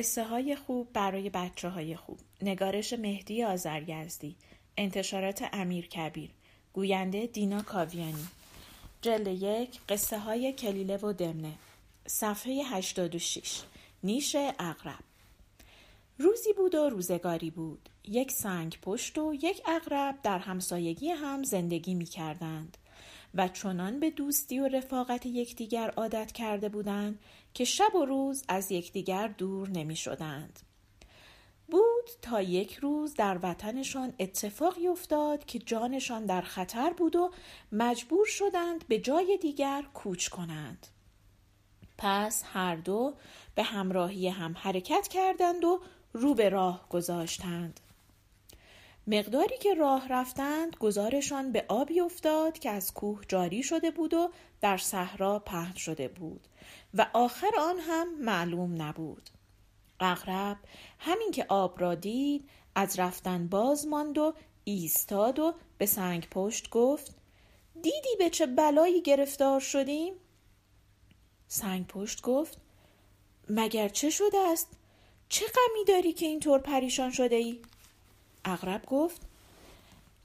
[0.00, 2.18] قصه های خوب برای بچه های خوب.
[2.42, 4.36] نگارش مهدی آزرگزدی
[4.76, 6.30] انتشارات امیر کبیر.
[6.72, 8.26] گوینده دینا کاویانی.
[9.02, 11.52] جلد یک قصه های کلیله و دمنه.
[12.06, 13.62] صفحه 86
[14.02, 15.04] نیش اغرب
[16.18, 17.88] روزی بود و روزگاری بود.
[18.08, 22.78] یک سنگ پشت و یک اغرب در همسایگی هم زندگی می کردند
[23.34, 27.18] و چنان به دوستی و رفاقت یکدیگر عادت کرده بودند
[27.54, 30.60] که شب و روز از یکدیگر دور نمی شدند.
[31.70, 37.30] بود تا یک روز در وطنشان اتفاقی افتاد که جانشان در خطر بود و
[37.72, 40.86] مجبور شدند به جای دیگر کوچ کنند.
[41.98, 43.14] پس هر دو
[43.54, 45.80] به همراهی هم حرکت کردند و
[46.12, 47.80] رو به راه گذاشتند.
[49.12, 54.30] مقداری که راه رفتند گزارشان به آبی افتاد که از کوه جاری شده بود و
[54.60, 56.48] در صحرا پهن شده بود
[56.94, 59.30] و آخر آن هم معلوم نبود
[60.00, 60.56] اغرب
[60.98, 66.70] همین که آب را دید از رفتن باز ماند و ایستاد و به سنگ پشت
[66.70, 67.14] گفت
[67.82, 70.14] دیدی به چه بلایی گرفتار شدیم؟
[71.48, 72.58] سنگ پشت گفت
[73.48, 74.68] مگر چه شده است؟
[75.28, 77.60] چه غمی داری که اینطور پریشان شده ای؟
[78.44, 79.20] اغرب گفت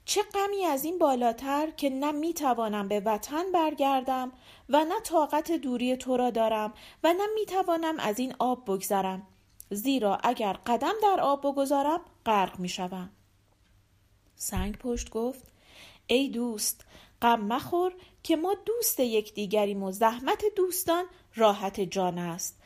[0.04, 4.32] چه غمی از این بالاتر که نه می توانم به وطن برگردم
[4.68, 6.72] و نه طاقت دوری تو را دارم
[7.04, 9.26] و نه می توانم از این آب بگذرم
[9.70, 13.10] زیرا اگر قدم در آب بگذارم غرق می شوم.
[14.36, 15.44] سنگ پشت گفت
[16.06, 16.84] ای دوست
[17.22, 17.92] غم مخور
[18.22, 22.58] که ما دوست یکدیگریم و زحمت دوستان راحت جان است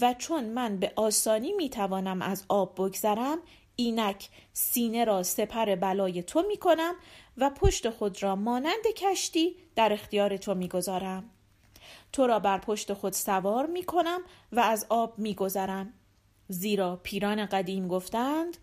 [0.00, 3.38] و چون من به آسانی می توانم از آب بگذرم
[3.76, 6.94] اینک سینه را سپر بلای تو می کنم
[7.36, 11.30] و پشت خود را مانند کشتی در اختیار تو می گذارم.
[12.12, 14.20] تو را بر پشت خود سوار می کنم
[14.52, 15.92] و از آب می گذرم.
[16.48, 18.56] زیرا پیران قدیم گفتند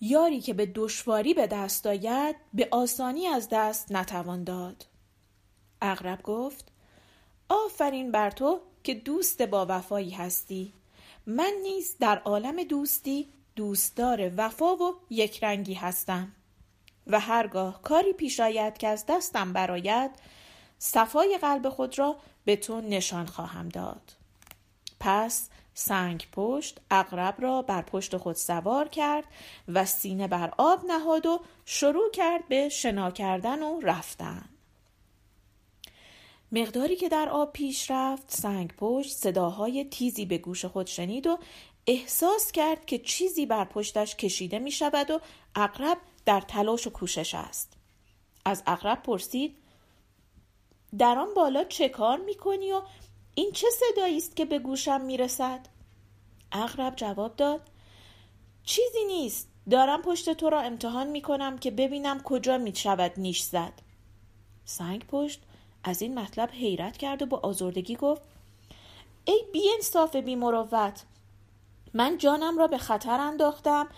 [0.00, 4.86] یاری که به دشواری به دست آید به آسانی از دست نتوان داد
[5.82, 6.72] اغرب گفت
[7.48, 10.72] آفرین بر تو که دوست با وفایی هستی
[11.30, 16.32] من نیز در عالم دوستی دوستدار وفا و یکرنگی هستم
[17.06, 20.10] و هرگاه کاری پیش آید که از دستم براید
[20.78, 24.12] صفای قلب خود را به تو نشان خواهم داد.
[25.00, 29.24] پس سنگ پشت اقرب را بر پشت خود سوار کرد
[29.68, 34.49] و سینه بر آب نهاد و شروع کرد به شنا کردن و رفتن.
[36.52, 41.38] مقداری که در آب پیش رفت سنگ پشت صداهای تیزی به گوش خود شنید و
[41.86, 45.20] احساس کرد که چیزی بر پشتش کشیده می شود و
[45.54, 47.72] اقرب در تلاش و کوشش است.
[48.44, 49.56] از اقرب پرسید
[50.98, 52.82] در آن بالا چه کار می کنی و
[53.34, 55.68] این چه صدایی است که به گوشم می رسد؟
[56.52, 57.70] اقرب جواب داد
[58.64, 59.48] چیزی نیست.
[59.70, 63.72] دارم پشت تو را امتحان می کنم که ببینم کجا می شود نیش زد.
[64.64, 65.40] سنگ پشت
[65.84, 68.22] از این مطلب حیرت کرد و با آزردگی گفت
[69.24, 71.04] ای بی انصاف بی مروت
[71.94, 73.88] من جانم را به خطر انداختم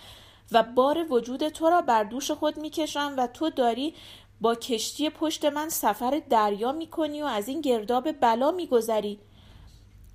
[0.53, 3.95] و بار وجود تو را بر دوش خود می‌کشم و تو داری
[4.41, 9.19] با کشتی پشت من سفر دریا می‌کنی و از این گرداب بلا میگذری.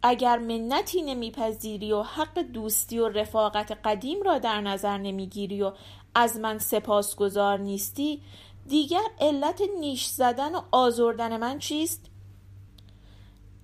[0.04, 5.72] اگر منتی نمیپذیری و حق دوستی و رفاقت قدیم را در نظر نمی‌گیری و
[6.16, 8.22] از من سپاسگزار نیستی
[8.68, 12.06] دیگر علت نیش زدن و آزردن من چیست؟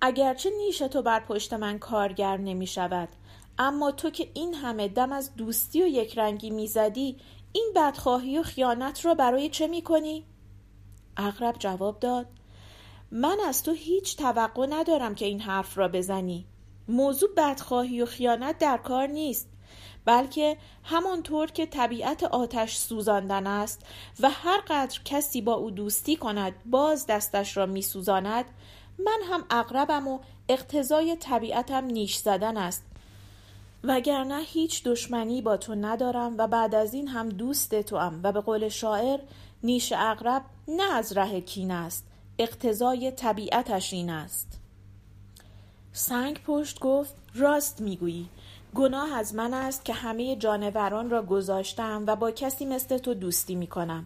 [0.02, 3.10] اگرچه نیش تو بر پشت من کارگر نمی شود
[3.58, 7.18] اما تو که این همه دم از دوستی و یکرنگی می‌زدی
[7.52, 10.26] این بدخواهی و خیانت را برای چه می کنی؟
[11.18, 12.26] اغرب جواب داد
[13.12, 16.46] من از تو هیچ توقع ندارم که این حرف را بزنی
[16.88, 19.53] موضوع بدخواهی و خیانت در کار نیست
[20.06, 23.86] بلکه همانطور که طبیعت آتش سوزاندن است
[24.20, 28.46] و هر قدر کسی با او دوستی کند باز دستش را میسوزاند
[29.00, 30.20] من هم اقربم و
[30.50, 32.84] اقتضای طبیعتم نیش زدن است.
[33.84, 38.32] وگرنه هیچ دشمنی با تو ندارم و بعد از این هم دوست تو هم و
[38.32, 39.20] به قول شاعر
[39.64, 42.08] نیش اقرب نه از ره کین است
[42.40, 44.60] اقتضای طبیعتش این است.
[45.94, 48.30] سنگ پشت گفت راست می‌گویی.
[48.76, 53.56] گناه از من است که همه جانوران را گذاشتم و با کسی مثل تو دوستی
[53.56, 54.06] می کنم.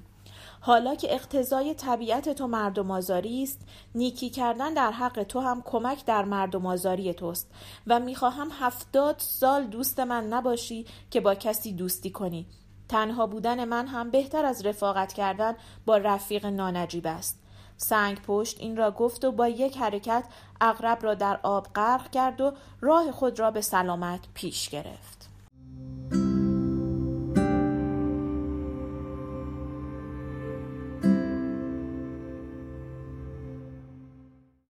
[0.61, 3.61] حالا که اقتضای طبیعت تو مردم آزاری است
[3.95, 7.51] نیکی کردن در حق تو هم کمک در مردم آزاری توست
[7.87, 12.45] و می‌خواهم هفتاد سال دوست من نباشی که با کسی دوستی کنی
[12.89, 15.55] تنها بودن من هم بهتر از رفاقت کردن
[15.85, 17.39] با رفیق نانجیب است
[17.77, 20.23] سنگ پشت این را گفت و با یک حرکت
[20.61, 25.29] اغرب را در آب غرق کرد و راه خود را به سلامت پیش گرفت.